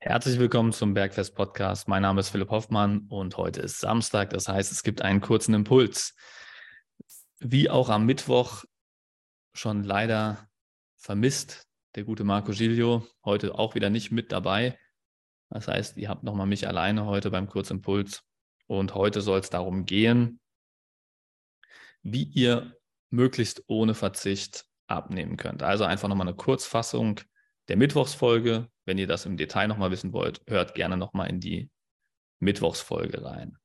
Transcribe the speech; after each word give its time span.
Herzlich 0.00 0.38
willkommen 0.38 0.72
zum 0.72 0.94
Bergfest 0.94 1.34
Podcast. 1.34 1.88
Mein 1.88 2.02
Name 2.02 2.20
ist 2.20 2.28
Philipp 2.28 2.50
Hoffmann 2.50 3.08
und 3.08 3.36
heute 3.36 3.62
ist 3.62 3.80
Samstag. 3.80 4.30
Das 4.30 4.46
heißt, 4.46 4.70
es 4.70 4.84
gibt 4.84 5.02
einen 5.02 5.20
kurzen 5.20 5.54
Impuls. 5.54 6.14
Wie 7.40 7.68
auch 7.68 7.88
am 7.88 8.06
Mittwoch 8.06 8.62
schon 9.54 9.82
leider 9.82 10.48
vermisst, 10.98 11.66
der 11.96 12.04
gute 12.04 12.22
Marco 12.22 12.52
Giglio, 12.52 13.08
heute 13.24 13.56
auch 13.56 13.74
wieder 13.74 13.90
nicht 13.90 14.12
mit 14.12 14.30
dabei. 14.30 14.78
Das 15.50 15.66
heißt, 15.66 15.96
ihr 15.96 16.08
habt 16.08 16.22
nochmal 16.22 16.46
mich 16.46 16.68
alleine 16.68 17.04
heute 17.04 17.32
beim 17.32 17.48
Kurzimpuls. 17.48 18.22
Und 18.68 18.94
heute 18.94 19.20
soll 19.20 19.40
es 19.40 19.50
darum 19.50 19.84
gehen, 19.84 20.38
wie 22.02 22.22
ihr 22.22 22.72
möglichst 23.10 23.64
ohne 23.66 23.94
Verzicht 23.94 24.64
abnehmen 24.86 25.36
könnt. 25.36 25.64
Also 25.64 25.82
einfach 25.82 26.06
nochmal 26.06 26.28
eine 26.28 26.36
Kurzfassung 26.36 27.20
der 27.68 27.76
Mittwochsfolge. 27.76 28.68
Wenn 28.84 28.98
ihr 28.98 29.06
das 29.06 29.26
im 29.26 29.36
Detail 29.36 29.68
nochmal 29.68 29.90
wissen 29.90 30.12
wollt, 30.12 30.42
hört 30.46 30.74
gerne 30.74 30.96
nochmal 30.96 31.28
in 31.28 31.40
die 31.40 31.70
Mittwochsfolge 32.40 33.24
rein. 33.24 33.58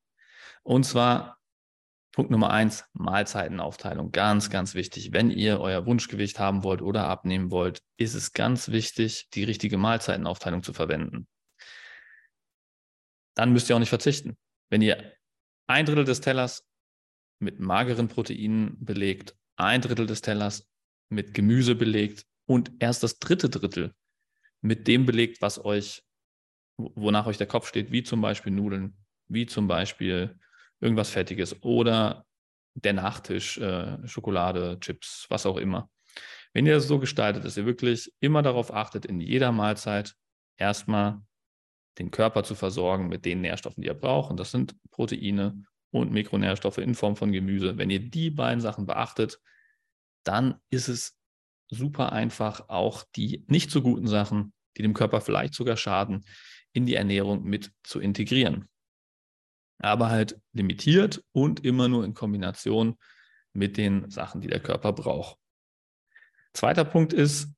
Und 0.63 0.85
zwar 0.85 1.39
Punkt 2.13 2.29
Nummer 2.29 2.51
eins, 2.51 2.85
Mahlzeitenaufteilung. 2.93 4.11
Ganz, 4.11 4.51
ganz 4.51 4.75
wichtig. 4.75 5.13
Wenn 5.13 5.31
ihr 5.31 5.59
euer 5.59 5.87
Wunschgewicht 5.87 6.37
haben 6.37 6.63
wollt 6.63 6.83
oder 6.83 7.07
abnehmen 7.07 7.49
wollt, 7.49 7.81
ist 7.97 8.13
es 8.13 8.33
ganz 8.33 8.69
wichtig, 8.69 9.29
die 9.33 9.43
richtige 9.43 9.77
Mahlzeitenaufteilung 9.77 10.61
zu 10.61 10.73
verwenden. 10.73 11.27
Dann 13.35 13.51
müsst 13.51 13.67
ihr 13.67 13.75
auch 13.75 13.79
nicht 13.79 13.89
verzichten. 13.89 14.37
Wenn 14.69 14.83
ihr 14.83 15.11
ein 15.65 15.87
Drittel 15.87 16.05
des 16.05 16.21
Tellers 16.21 16.67
mit 17.39 17.59
mageren 17.59 18.09
Proteinen 18.09 18.77
belegt, 18.79 19.35
ein 19.55 19.81
Drittel 19.81 20.05
des 20.05 20.21
Tellers 20.21 20.69
mit 21.09 21.33
Gemüse 21.33 21.73
belegt 21.73 22.27
und 22.45 22.71
erst 22.77 23.01
das 23.01 23.17
dritte 23.17 23.49
Drittel 23.49 23.95
mit 24.63 24.87
dem 24.87 25.05
belegt, 25.05 25.41
was 25.41 25.63
euch, 25.63 26.03
wonach 26.77 27.27
euch 27.27 27.37
der 27.37 27.47
Kopf 27.47 27.67
steht, 27.67 27.91
wie 27.91 28.03
zum 28.03 28.21
Beispiel 28.21 28.51
Nudeln, 28.51 28.97
wie 29.27 29.45
zum 29.45 29.67
Beispiel 29.67 30.39
irgendwas 30.79 31.09
Fettiges 31.09 31.61
oder 31.63 32.25
der 32.73 32.93
Nachtisch, 32.93 33.57
äh, 33.59 34.07
Schokolade, 34.07 34.79
Chips, 34.79 35.27
was 35.29 35.45
auch 35.45 35.57
immer. 35.57 35.89
Wenn 36.53 36.65
ihr 36.65 36.73
das 36.73 36.87
so 36.87 36.97
gestaltet, 36.97 37.45
dass 37.45 37.57
ihr 37.57 37.65
wirklich 37.65 38.11
immer 38.19 38.41
darauf 38.41 38.73
achtet, 38.73 39.05
in 39.05 39.19
jeder 39.19 39.51
Mahlzeit 39.51 40.15
erstmal 40.57 41.21
den 41.99 42.09
Körper 42.09 42.43
zu 42.43 42.55
versorgen 42.55 43.09
mit 43.09 43.25
den 43.25 43.41
Nährstoffen, 43.41 43.81
die 43.81 43.89
er 43.89 43.93
braucht, 43.93 44.31
und 44.31 44.39
das 44.39 44.51
sind 44.51 44.75
Proteine 44.91 45.63
und 45.91 46.11
Mikronährstoffe 46.11 46.79
in 46.79 46.95
Form 46.95 47.15
von 47.15 47.31
Gemüse. 47.31 47.77
Wenn 47.77 47.89
ihr 47.89 47.99
die 47.99 48.29
beiden 48.29 48.61
Sachen 48.61 48.85
beachtet, 48.85 49.39
dann 50.23 50.59
ist 50.69 50.87
es 50.87 51.19
super 51.69 52.11
einfach, 52.11 52.69
auch 52.69 53.03
die 53.15 53.43
nicht 53.47 53.71
so 53.71 53.81
guten 53.81 54.07
Sachen, 54.07 54.52
die 54.77 54.81
dem 54.81 54.93
Körper 54.93 55.21
vielleicht 55.21 55.53
sogar 55.53 55.77
schaden, 55.77 56.25
in 56.73 56.85
die 56.85 56.95
Ernährung 56.95 57.43
mit 57.43 57.71
zu 57.83 57.99
integrieren. 57.99 58.67
Aber 59.79 60.09
halt 60.09 60.39
limitiert 60.53 61.23
und 61.31 61.63
immer 61.63 61.87
nur 61.87 62.05
in 62.05 62.13
Kombination 62.13 62.97
mit 63.53 63.77
den 63.77 64.09
Sachen, 64.09 64.41
die 64.41 64.47
der 64.47 64.59
Körper 64.59 64.93
braucht. 64.93 65.37
Zweiter 66.53 66.85
Punkt 66.85 67.13
ist, 67.13 67.49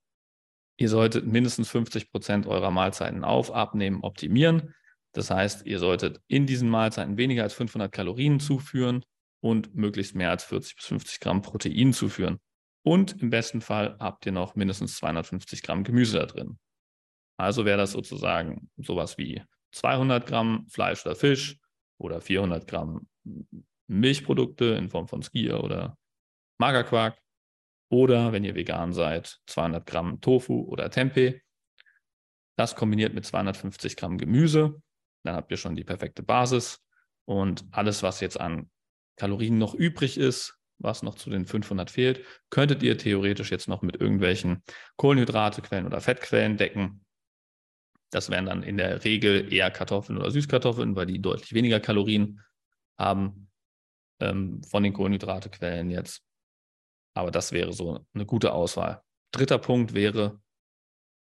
ihr 0.78 0.90
solltet 0.90 1.26
mindestens 1.26 1.70
50 1.70 2.12
Prozent 2.12 2.48
eurer 2.48 2.72
Mahlzeiten 2.72 3.24
auf, 3.24 3.52
abnehmen, 3.52 4.02
optimieren. 4.02 4.74
Das 5.14 5.30
heißt, 5.30 5.66
ihr 5.66 5.80
solltet 5.80 6.22
in 6.28 6.46
diesen 6.46 6.70
Mahlzeiten 6.70 7.18
weniger 7.18 7.44
als 7.44 7.54
500 7.54 7.92
Kalorien 7.92 8.40
zuführen 8.40 9.06
und 9.42 9.76
möglichst 9.76 10.16
mehr 10.16 10.30
als 10.30 10.44
40 10.44 10.76
bis 10.76 10.86
50 10.86 11.20
Gramm 11.20 11.42
Protein 11.42 11.94
zuführen. 11.94 12.40
Und 12.84 13.22
im 13.22 13.30
besten 13.30 13.62
Fall 13.62 13.96
habt 14.00 14.26
ihr 14.26 14.32
noch 14.32 14.56
mindestens 14.56 14.98
250 14.98 15.64
Gramm 15.64 15.84
Gemüse 15.84 16.20
da 16.20 16.26
drin. 16.26 16.58
Also 17.38 17.66
wäre 17.66 17.78
das 17.78 17.92
sozusagen 17.92 18.70
sowas 18.78 19.18
wie 19.18 19.44
200 19.72 20.26
Gramm 20.26 20.68
Fleisch 20.70 21.06
oder 21.06 21.16
Fisch 21.16 21.60
oder 21.98 22.22
400 22.22 22.68
Gramm 22.68 23.08
Milchprodukte 23.88 24.66
in 24.66 24.90
Form 24.90 25.08
von 25.08 25.22
Skier 25.22 25.64
oder 25.64 25.98
Magerquark. 26.58 27.18
Oder 27.90 28.32
wenn 28.32 28.44
ihr 28.44 28.56
vegan 28.56 28.94
seid, 28.94 29.40
200 29.48 29.86
Gramm 29.86 30.22
Tofu 30.22 30.62
oder 30.62 30.90
Tempeh. 30.90 31.42
Das 32.58 32.76
kombiniert 32.76 33.14
mit 33.14 33.26
250 33.26 33.96
Gramm 33.96 34.18
Gemüse. 34.18 34.82
Dann 35.24 35.36
habt 35.36 35.52
ihr 35.52 35.58
schon 35.58 35.76
die 35.76 35.84
perfekte 35.84 36.24
Basis. 36.24 36.80
Und 37.26 37.66
alles, 37.72 38.02
was 38.02 38.22
jetzt 38.22 38.40
an 38.40 38.70
Kalorien 39.18 39.58
noch 39.58 39.74
übrig 39.74 40.18
ist, 40.18 40.58
was 40.78 41.04
noch 41.04 41.16
zu 41.16 41.30
den 41.30 41.46
500 41.46 41.90
fehlt, 41.90 42.26
könntet 42.50 42.84
ihr 42.84 42.98
theoretisch 42.98 43.52
jetzt 43.52 43.68
noch 43.68 43.82
mit 43.82 44.00
irgendwelchen 44.00 44.64
Kohlenhydratequellen 44.98 45.86
oder 45.86 46.02
Fettquellen 46.02 46.58
decken. 46.58 47.05
Das 48.12 48.30
wären 48.30 48.46
dann 48.46 48.64
in 48.64 48.78
der 48.78 49.04
Regel 49.04 49.52
eher 49.52 49.72
Kartoffeln 49.72 50.18
oder 50.18 50.32
Süßkartoffeln, 50.32 50.96
weil 50.96 51.06
die 51.06 51.22
deutlich 51.22 51.54
weniger 51.54 51.80
Kalorien 51.80 52.42
haben 52.98 53.50
ähm, 54.20 54.62
von 54.64 54.84
den 54.84 54.94
Kohlenhydratequellen 54.94 55.90
jetzt. 55.90 56.24
Aber 57.14 57.32
das 57.32 57.52
wäre 57.52 57.74
so 57.74 58.06
eine 58.14 58.26
gute 58.26 58.54
Auswahl. 58.54 59.02
Dritter 59.32 59.58
Punkt 59.58 59.94
wäre 59.94 60.40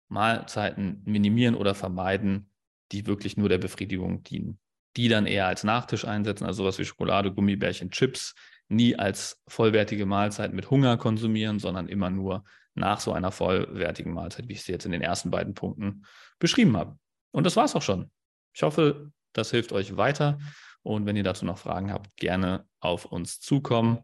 Mahlzeiten 0.09 1.01
minimieren 1.05 1.55
oder 1.55 1.75
vermeiden, 1.75 2.51
die 2.91 3.05
wirklich 3.05 3.37
nur 3.37 3.49
der 3.49 3.57
Befriedigung 3.57 4.23
dienen. 4.23 4.59
Die 4.95 5.09
dann 5.09 5.25
eher 5.25 5.47
als 5.47 5.63
Nachtisch 5.63 6.05
einsetzen, 6.05 6.45
also 6.45 6.63
sowas 6.63 6.79
wie 6.79 6.85
Schokolade, 6.85 7.31
Gummibärchen, 7.31 7.91
Chips, 7.91 8.33
nie 8.69 8.95
als 8.95 9.41
vollwertige 9.47 10.05
Mahlzeit 10.05 10.53
mit 10.53 10.69
Hunger 10.69 10.97
konsumieren, 10.97 11.59
sondern 11.59 11.87
immer 11.87 12.09
nur 12.09 12.43
nach 12.73 12.99
so 12.99 13.11
einer 13.11 13.31
vollwertigen 13.31 14.13
Mahlzeit, 14.13 14.47
wie 14.47 14.53
ich 14.53 14.63
sie 14.63 14.71
jetzt 14.71 14.85
in 14.85 14.91
den 14.91 15.01
ersten 15.01 15.31
beiden 15.31 15.53
Punkten 15.53 16.05
beschrieben 16.39 16.77
habe. 16.77 16.97
Und 17.31 17.45
das 17.45 17.55
war 17.55 17.65
es 17.65 17.75
auch 17.75 17.81
schon. 17.81 18.11
Ich 18.53 18.63
hoffe, 18.63 19.11
das 19.33 19.51
hilft 19.51 19.71
euch 19.71 19.97
weiter. 19.97 20.37
Und 20.83 21.05
wenn 21.05 21.15
ihr 21.15 21.23
dazu 21.23 21.45
noch 21.45 21.57
Fragen 21.57 21.91
habt, 21.91 22.15
gerne 22.17 22.65
auf 22.79 23.05
uns 23.05 23.39
zukommen. 23.39 23.99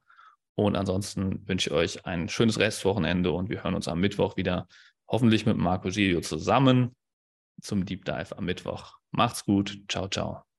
Und 0.56 0.76
ansonsten 0.76 1.48
wünsche 1.48 1.70
ich 1.70 1.76
euch 1.76 2.06
ein 2.06 2.30
schönes 2.30 2.60
Restwochenende 2.60 3.32
und 3.32 3.50
wir 3.50 3.64
hören 3.64 3.76
uns 3.76 3.88
am 3.88 4.00
Mittwoch 4.00 4.38
wieder, 4.38 4.68
hoffentlich 5.08 5.46
mit 5.46 5.58
Marco 5.58 5.90
Giglio 5.90 6.22
zusammen 6.22 6.96
zum 7.62 7.86
Deep 7.86 8.06
Dive 8.06 8.38
am 8.38 8.46
Mittwoch. 8.46 8.98
Macht's 9.12 9.46
gut. 9.46 9.80
Ciao, 9.88 10.08
ciao. 10.08 10.53